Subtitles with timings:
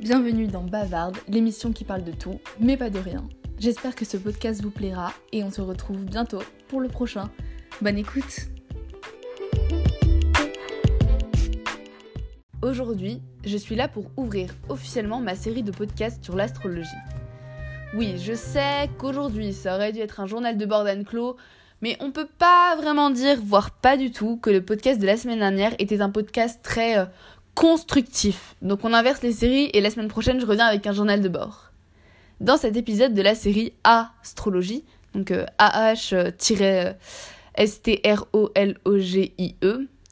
[0.00, 3.28] Bienvenue dans Bavarde, l'émission qui parle de tout, mais pas de rien.
[3.58, 7.30] J'espère que ce podcast vous plaira et on se retrouve bientôt pour le prochain.
[7.82, 8.48] Bonne écoute
[12.62, 16.88] Aujourd'hui, je suis là pour ouvrir officiellement ma série de podcasts sur l'astrologie.
[17.94, 21.36] Oui, je sais qu'aujourd'hui ça aurait dû être un journal de bord clos,
[21.82, 25.18] mais on peut pas vraiment dire, voire pas du tout, que le podcast de la
[25.18, 27.04] semaine dernière était un podcast très euh,
[27.60, 28.56] constructif.
[28.62, 31.28] Donc on inverse les séries et la semaine prochaine je reviens avec un journal de
[31.28, 31.72] bord.
[32.40, 34.82] Dans cet épisode de la série Astrologie,
[35.14, 36.26] donc euh, A-H-S-T-R-O-L-O-G-I-E,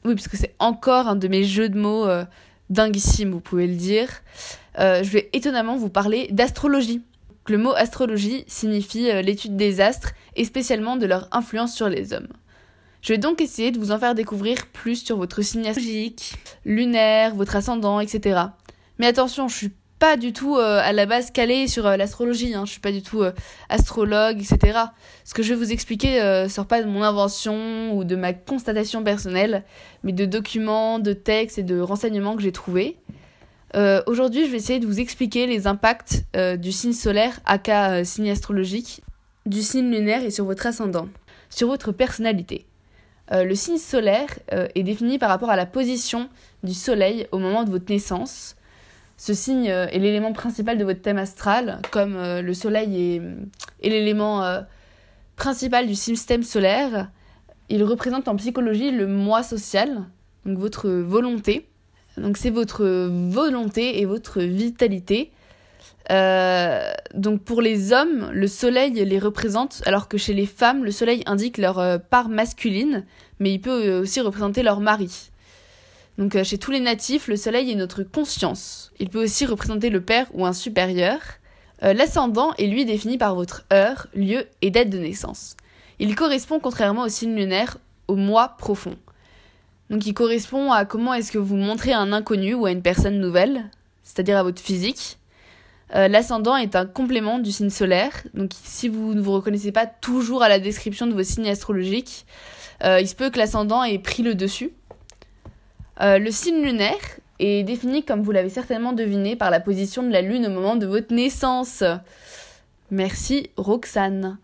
[0.05, 2.23] oui, parce que c'est encore un de mes jeux de mots euh,
[2.69, 4.09] dinguissimes, vous pouvez le dire,
[4.77, 7.01] je vais étonnamment vous parler d'astrologie.
[7.49, 12.13] Le mot astrologie signifie euh, l'étude des astres et spécialement de leur influence sur les
[12.13, 12.27] hommes.
[13.01, 16.33] Je vais donc essayer de vous en faire découvrir plus sur votre signe astrologique,
[16.65, 18.41] lunaire, votre ascendant, etc.
[18.97, 22.53] Mais attention, je suis pas du tout euh, à la base calée sur euh, l'astrologie,
[22.53, 22.63] hein.
[22.65, 23.23] je suis pas du tout
[23.69, 24.79] astrologue, etc.
[25.23, 29.03] Ce que je vais vous expliquer sort pas de mon invention ou de ma constatation
[29.03, 29.63] personnelle,
[30.03, 32.97] mais de documents, de textes et de renseignements que j'ai trouvés.
[33.75, 37.91] Euh, aujourd'hui, je vais essayer de vous expliquer les impacts euh, du signe solaire, aka
[37.91, 39.01] euh, signe astrologique,
[39.45, 41.07] du signe lunaire et sur votre ascendant,
[41.49, 42.65] sur votre personnalité.
[43.31, 46.29] Le signe solaire est défini par rapport à la position
[46.63, 48.55] du soleil au moment de votre naissance.
[49.17, 53.21] Ce signe est l'élément principal de votre thème astral, comme le soleil est,
[53.85, 54.63] est l'élément
[55.35, 57.11] principal du système solaire.
[57.69, 60.05] Il représente en psychologie le moi social,
[60.45, 61.69] donc votre volonté
[62.19, 62.85] donc c'est votre
[63.29, 65.31] volonté et votre vitalité.
[66.11, 70.91] Euh, donc pour les hommes, le soleil les représente, alors que chez les femmes, le
[70.91, 73.05] soleil indique leur euh, part masculine,
[73.39, 75.29] mais il peut euh, aussi représenter leur mari.
[76.17, 78.91] Donc chez tous les natifs, le soleil est notre conscience.
[78.99, 81.19] Il peut aussi représenter le père ou un supérieur.
[81.81, 85.55] L'ascendant est lui défini par votre heure, lieu et date de naissance.
[85.97, 87.77] Il correspond, contrairement au signe lunaire,
[88.09, 88.97] au moi profond.
[89.89, 92.81] Donc il correspond à comment est-ce que vous montrez à un inconnu ou à une
[92.81, 93.69] personne nouvelle,
[94.03, 95.18] c'est-à-dire à votre physique.
[95.95, 99.87] Euh, l'ascendant est un complément du signe solaire, donc si vous ne vous reconnaissez pas
[99.87, 102.25] toujours à la description de vos signes astrologiques,
[102.83, 104.71] euh, il se peut que l'ascendant ait pris le dessus.
[106.01, 106.93] Euh, le signe lunaire
[107.39, 110.75] est défini, comme vous l'avez certainement deviné, par la position de la lune au moment
[110.75, 111.83] de votre naissance.
[112.91, 114.37] Merci Roxane.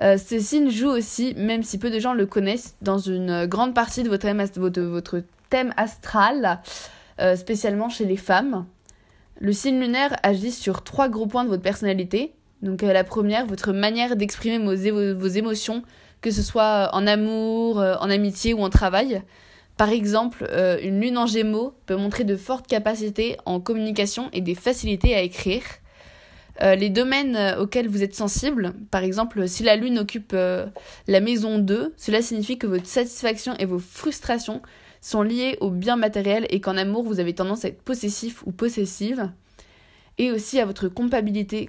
[0.00, 4.04] Ce signe joue aussi, même si peu de gens le connaissent, dans une grande partie
[4.04, 6.60] de votre thème, astral,
[7.34, 8.64] spécialement chez les femmes.
[9.38, 12.34] Le signe lunaire agit sur trois gros points de votre personnalité.
[12.62, 15.82] Donc euh, la première, votre manière d'exprimer vos, émotions,
[16.20, 19.22] que ce soit en amour, en amitié ou en travail.
[19.76, 20.44] Par exemple,
[20.82, 25.22] une lune en gémeaux peut montrer de fortes capacités en communication et des facilités à
[25.22, 25.62] écrire.
[26.60, 30.66] Euh, les domaines euh, auxquels vous êtes sensible, par exemple, si la Lune occupe euh,
[31.06, 34.60] la maison 2, cela signifie que votre satisfaction et vos frustrations
[35.00, 38.52] sont liées au bien matériel et qu'en amour, vous avez tendance à être possessif ou
[38.52, 39.30] possessive.
[40.18, 41.68] Et aussi à votre compatibilité,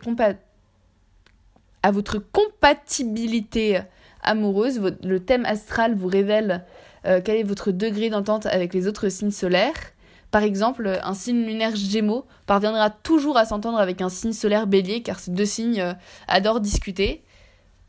[4.23, 4.81] amoureuse.
[5.03, 6.65] le thème astral vous révèle
[7.03, 9.93] quel est votre degré d'entente avec les autres signes solaires.
[10.31, 15.01] Par exemple, un signe lunaire Gémeaux parviendra toujours à s'entendre avec un signe solaire Bélier
[15.01, 15.93] car ces deux signes euh,
[16.27, 17.23] adorent discuter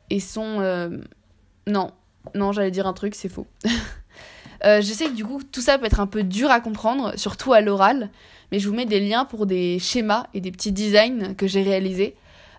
[0.09, 0.99] et sont euh,
[1.67, 1.91] non,
[2.35, 3.47] non, j'allais dire un truc, c'est faux.
[4.65, 7.13] euh, je sais que du coup, tout ça peut être un peu dur à comprendre,
[7.17, 8.11] surtout à l'oral,
[8.53, 11.63] mais je vous mets des liens pour des schémas et des petits designs que j'ai
[11.63, 12.15] réalisés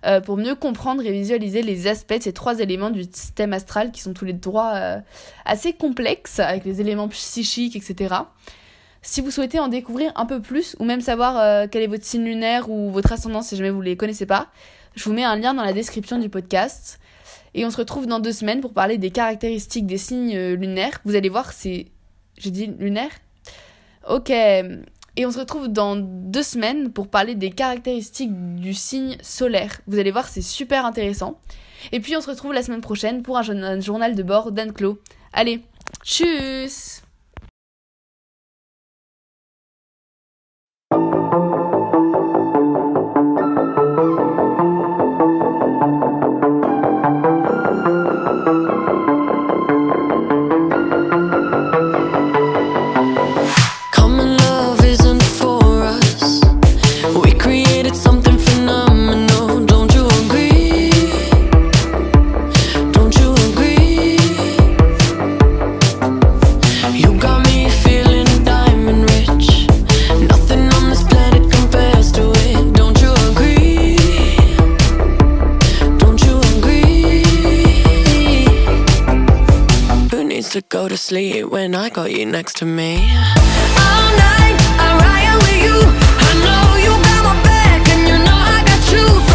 [0.05, 3.91] euh, pour mieux comprendre et visualiser les aspects de ces trois éléments du système astral
[3.91, 5.01] qui sont tous les droits
[5.45, 8.15] assez complexes avec les éléments psychiques, etc.
[9.03, 12.05] Si vous souhaitez en découvrir un peu plus ou même savoir euh, quel est votre
[12.05, 14.47] signe lunaire ou votre ascendant si jamais vous ne les connaissez pas,
[14.95, 16.99] je vous mets un lien dans la description du podcast.
[17.53, 21.01] Et on se retrouve dans deux semaines pour parler des caractéristiques des signes euh, lunaires.
[21.05, 21.87] Vous allez voir, c'est...
[22.37, 23.11] J'ai dit lunaire?
[24.09, 24.31] Ok.
[25.17, 29.81] Et on se retrouve dans deux semaines pour parler des caractéristiques du signe solaire.
[29.87, 31.39] Vous allez voir, c'est super intéressant.
[31.91, 34.99] Et puis on se retrouve la semaine prochaine pour un, journal de bord d'Anne-Clo.
[35.33, 35.61] Allez,
[36.03, 37.01] tchuss
[80.69, 82.95] go to sleep when I got you next to me.
[82.95, 85.77] All night, I'm riding with you.
[86.27, 89.30] I know you got my back, and you know I got you.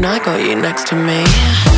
[0.00, 1.69] And I got you next to me.